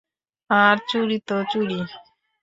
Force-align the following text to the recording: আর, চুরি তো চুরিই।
আর, 0.49 0.75
চুরি 0.89 1.17
তো 1.27 1.37
চুরিই। 1.51 1.83